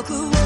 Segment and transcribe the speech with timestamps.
[0.00, 0.39] walk away.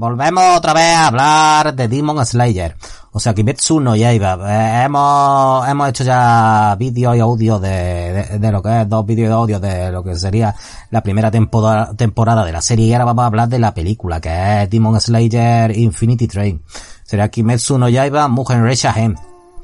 [0.00, 2.74] Volvemos otra vez a hablar de Demon Slayer.
[3.12, 4.38] O sea, Kimetsu no Yaiba.
[4.48, 9.28] Eh, hemos, hemos hecho ya vídeos y audios de, de, lo que es, dos vídeos
[9.28, 10.54] de audio de lo que sería
[10.90, 12.86] la primera temporada, temporada de la serie.
[12.86, 16.62] Y ahora vamos a hablar de la película, que es Demon Slayer Infinity Train.
[17.04, 19.18] Sería Kimetsu no Yaiba Mugen Reisha Gen.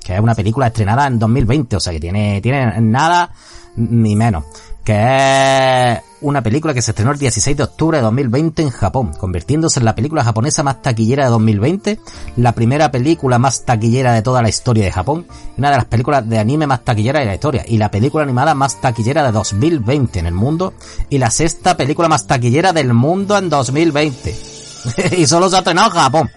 [0.05, 1.77] Que es una película estrenada en 2020.
[1.77, 3.31] O sea, que tiene, tiene nada
[3.75, 4.45] ni menos
[4.87, 9.13] que es una película que se estrenó el 16 de octubre de 2020 en Japón,
[9.19, 12.01] convirtiéndose en la película japonesa más taquillera de 2020,
[12.37, 15.27] la primera película más taquillera de toda la historia de Japón,
[15.59, 18.55] una de las películas de anime más taquillera de la historia, y la película animada
[18.55, 20.73] más taquillera de 2020 en el mundo,
[21.11, 24.37] y la sexta película más taquillera del mundo en 2020.
[25.19, 26.31] y solo se ha estrenado en Japón.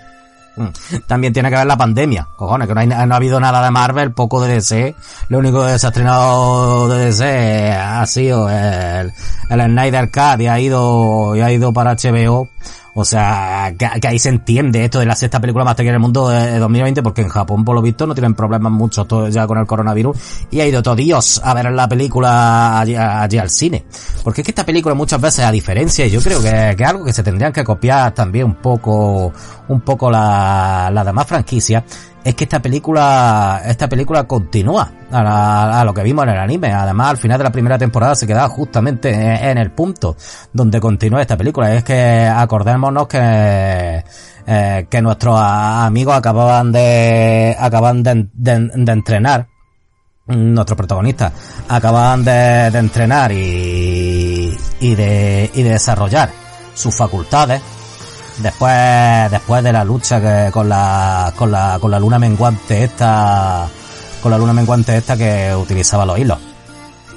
[1.08, 2.28] También tiene que ver la pandemia.
[2.36, 4.96] Cojones, que no, hay, no ha habido nada de Marvel, poco de DC.
[5.30, 9.12] Lo único que se ha estrenado de DC ha sido el,
[9.50, 12.50] el Snyder Cut y ha ido, y ha ido para HBO.
[13.00, 16.28] O sea, que, ahí se entiende esto de la sexta película más taquillera del mundo
[16.28, 19.66] de 2020, porque en Japón, por lo visto, no tienen problemas muchos ya con el
[19.66, 20.18] coronavirus,
[20.52, 22.96] y ha ido todo Dios a ver la película allí,
[23.38, 23.86] al cine.
[24.24, 27.14] Porque es que esta película muchas veces, a diferencia, yo creo que, es algo que
[27.14, 29.32] se tendrían que copiar también un poco,
[29.70, 31.84] un poco la, la demás franquicias,
[32.24, 36.72] es que esta película, esta película continúa a, lo que vimos en el anime.
[36.74, 40.18] Además, al final de la primera temporada se quedaba justamente en, el punto
[40.52, 41.74] donde continúa esta película.
[41.74, 44.04] Es que acordémonos que,
[44.48, 49.48] eh, que nuestros amigos acababan de, acaban de, de, entrenar.
[50.28, 51.34] Nuestros protagonistas
[51.68, 56.30] acababan de, entrenar y, y de, y de desarrollar
[56.76, 57.62] sus facultades
[58.42, 63.68] después después de la lucha que, con la con la con la luna menguante esta
[64.22, 66.40] con la luna menguante esta que utilizaba los hilos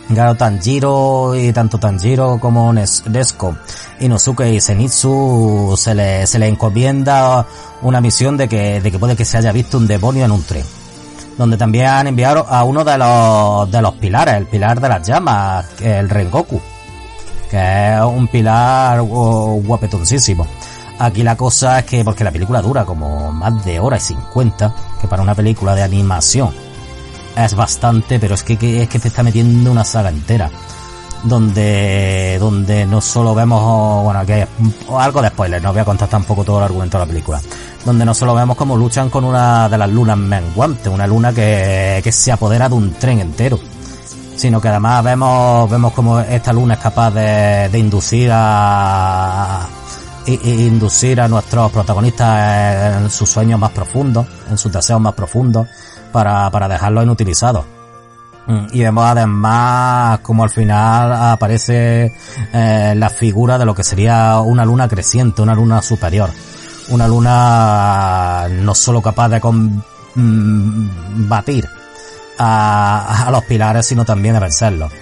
[0.09, 3.57] Claro, Tanjiro y tanto Tanjiro como Nesko,
[4.01, 7.47] Inosuke y Zenitsu se le, se le encomienda
[7.81, 10.43] una misión de que, de que puede que se haya visto un demonio en un
[10.43, 10.65] tren.
[11.39, 15.07] Donde también han enviado a uno de los, de los pilares, el pilar de las
[15.07, 16.61] llamas, el Rengoku.
[17.51, 20.47] Que es un pilar guapetoncísimo.
[21.03, 24.73] Aquí la cosa es que, porque la película dura como más de hora y 50,
[25.01, 26.55] que para una película de animación
[27.37, 30.49] es bastante, pero es que, es que te está metiendo una saga entera.
[31.25, 34.47] Donde, donde no solo vemos, bueno, que
[34.97, 37.41] algo de spoiler, no voy a contar tampoco todo el argumento de la película.
[37.85, 42.01] Donde no solo vemos cómo luchan con una de las lunas menguantes, una luna que,
[42.05, 43.59] que se apodera de un tren entero.
[44.37, 49.69] Sino que además vemos, vemos como esta luna es capaz de inducir a,
[50.27, 55.67] inducir a nuestros protagonistas en sus sueños más profundos, en sus deseos más profundos,
[56.13, 57.65] para, para dejarlos inutilizados.
[58.47, 62.13] Mm, y vemos además como al final aparece
[62.53, 66.31] eh, la figura de lo que sería una luna creciente, una luna superior.
[66.91, 69.69] Una luna no solo capaz de combatir
[72.39, 74.93] a, a los pilares, sino también de vencerlos.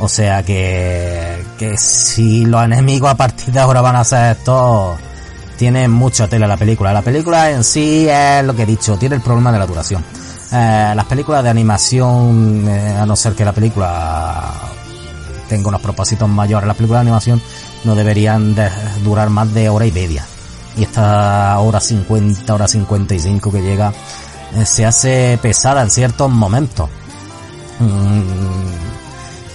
[0.00, 4.96] O sea que, que si los enemigos a partir de ahora van a ser estos,
[5.58, 6.92] tiene mucha tela la película.
[6.92, 10.04] La película en sí es lo que he dicho, tiene el problema de la duración.
[10.52, 14.52] Eh, las películas de animación, eh, a no ser que la película
[15.48, 17.42] tenga unos propósitos mayores, las películas de animación
[17.84, 18.70] no deberían de
[19.02, 20.24] durar más de hora y media.
[20.76, 23.92] Y esta hora 50, hora 55 que llega,
[24.54, 26.88] eh, se hace pesada en ciertos momentos.
[27.80, 28.97] Mm,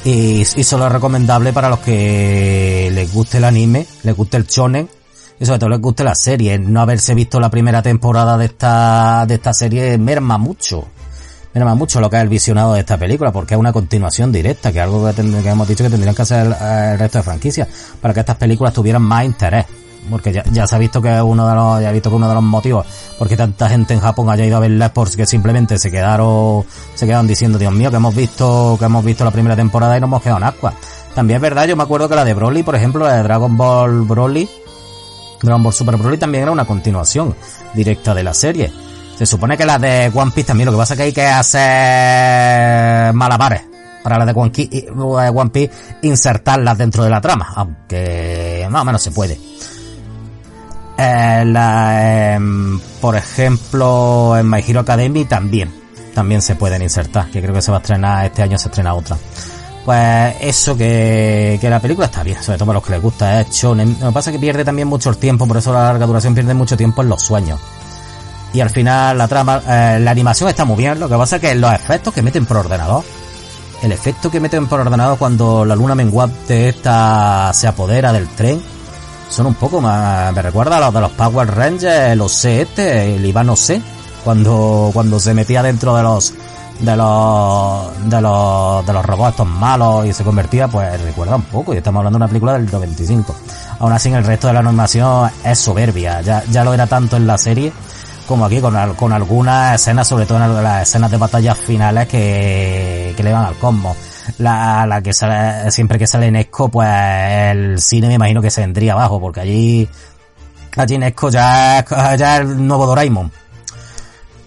[0.06, 4.90] y, solo es recomendable para los que les guste el anime, les guste el shonen
[5.40, 6.60] y sobre todo les guste la serie.
[6.60, 10.88] No haberse visto la primera temporada de esta, de esta serie merma mucho.
[11.54, 14.72] Merma mucho lo que es el visionado de esta película porque es una continuación directa,
[14.72, 17.68] que es algo que, que hemos dicho que tendrían que hacer el resto de franquicias
[18.02, 19.66] para que estas películas tuvieran más interés
[20.10, 22.28] porque ya, ya se ha visto que uno de los, ya he visto que uno
[22.28, 22.86] de los motivos
[23.18, 27.06] porque tanta gente en Japón haya ido a verla es porque simplemente se quedaron, se
[27.06, 30.08] quedaron diciendo, Dios mío, que hemos visto, que hemos visto la primera temporada y nos
[30.08, 30.74] hemos quedado en agua.
[31.16, 33.56] También es verdad, yo me acuerdo que la de Broly, por ejemplo, la de Dragon
[33.56, 34.50] Ball Broly,
[35.42, 37.36] Dragon Ball Super Broly también era una continuación
[37.74, 38.74] directa de la serie.
[39.18, 41.26] Se supone que la de One Piece también, lo que pasa es que hay que
[41.26, 43.62] hacer malabares
[44.04, 45.72] para la de One Piece
[46.02, 49.40] insertarlas dentro de la trama, aunque más o menos se puede.
[50.98, 55.74] Eh, la, em, por ejemplo, en My Hero Academy también,
[56.14, 58.94] también se pueden insertar, que creo que se va a estrenar, este año se estrena
[58.94, 59.18] otra.
[59.86, 63.42] Pues eso que, que la película está bien, sobre todo para los que les gusta,
[63.42, 65.84] es hecho Lo que pasa es que pierde también mucho el tiempo, por eso la
[65.84, 67.60] larga duración pierde mucho tiempo en los sueños.
[68.54, 71.42] Y al final la trama, eh, la animación está muy bien, lo que pasa es
[71.42, 73.04] que los efectos que meten por ordenador,
[73.82, 78.62] el efecto que meten por ordenador cuando la luna menguante esta se apodera del tren,
[79.34, 83.16] son un poco más, me recuerda a los de los Power Rangers, los C este,
[83.16, 83.82] el Ivano C,
[84.24, 86.36] cuando, cuando se metía dentro de los,
[86.80, 91.42] de los, de los, de los robots estos malos y se convertía, pues recuerda un
[91.42, 93.36] poco, y estamos hablando de una película del 95.
[93.80, 97.26] Aún así el resto de la animación es soberbia, ya, ya lo era tanto en
[97.26, 97.74] la serie,
[98.28, 103.16] como aquí con, con algunas escenas, sobre todo en las escenas de batallas finales que,
[103.18, 103.98] que le van al cosmos
[104.38, 108.62] la, la que sale, siempre que sale Nesco, pues el cine me imagino que se
[108.62, 109.90] vendría abajo, porque allí,
[110.78, 111.86] allí Nesco ya,
[112.18, 113.32] ya es el nuevo Doraemon.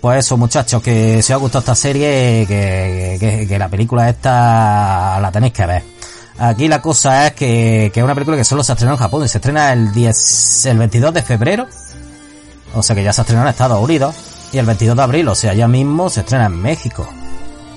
[0.00, 5.18] Pues eso, muchachos, que si os ha gustado esta serie, que, que, la película esta
[5.20, 5.82] la tenéis que ver.
[6.38, 9.24] Aquí la cosa es que, que es una película que solo se estrenó en Japón
[9.24, 11.66] y se estrena el 10, el 22 de febrero.
[12.74, 14.14] O sea que ya se estrenó en Estados Unidos.
[14.52, 17.08] Y el 22 de abril, o sea, ya mismo se estrena en México.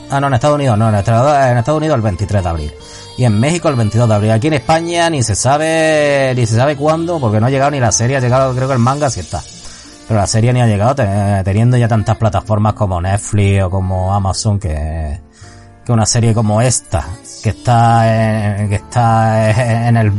[0.09, 2.73] Ah, no, en Estados Unidos, no, en Estados, Unidos el 23 de abril.
[3.17, 4.31] Y en México el 22 de abril.
[4.31, 7.79] Aquí en España ni se sabe, ni se sabe cuándo, porque no ha llegado ni
[7.79, 9.41] la serie, ha llegado creo que el manga sí está.
[10.07, 10.95] Pero la serie ni ha llegado
[11.43, 15.19] teniendo ya tantas plataformas como Netflix o como Amazon que,
[15.85, 17.05] que una serie como esta,
[17.43, 20.11] que está en, que está en el,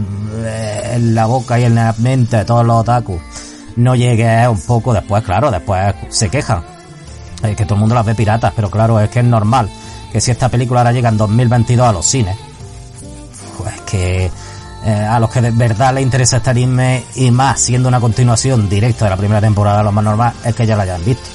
[0.44, 3.20] en la boca y en la mente de todos los otaku,
[3.76, 6.62] no llegue un poco después, claro, después se quejan.
[7.42, 9.70] Es que todo el mundo las ve piratas, pero claro, es que es normal
[10.12, 12.36] que si esta película ahora llega en 2022 a los cines,
[13.56, 14.30] pues que
[14.84, 18.68] eh, a los que de verdad les interesa este anime y más siendo una continuación
[18.68, 21.28] directa de la primera temporada, lo más normal es que ya la hayan visto.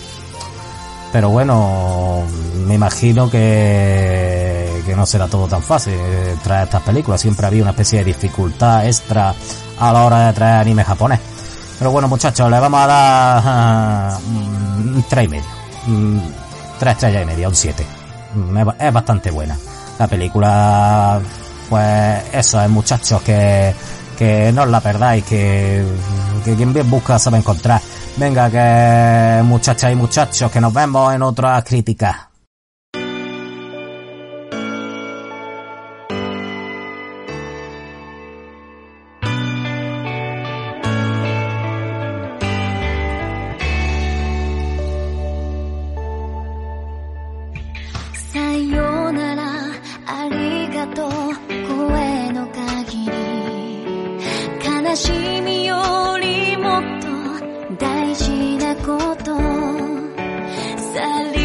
[1.12, 2.24] Pero bueno,
[2.68, 5.94] me imagino que, que no será todo tan fácil
[6.44, 7.22] traer estas películas.
[7.22, 9.34] Siempre había una especie de dificultad extra
[9.80, 11.20] a la hora de traer anime japonés.
[11.78, 15.65] Pero bueno, muchachos, le vamos a dar uh, tres y medio.
[16.80, 17.86] Tres estrellas y media, un 7.
[18.80, 19.58] es bastante buena.
[19.98, 21.20] La película,
[21.70, 23.74] pues eso, es muchachos que,
[24.18, 25.86] que no la perdáis, que,
[26.44, 27.82] que quien bien busca sabe encontrar.
[28.18, 32.35] Venga, que muchachas y muchachos, que nos vemos en otras críticas.
[58.66, 59.26] なこと。
[60.94, 61.45] さり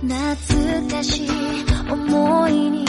[0.00, 1.30] 懐かしい
[1.90, 2.87] 思いに